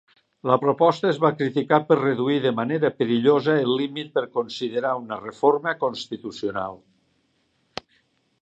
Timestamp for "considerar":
4.39-4.97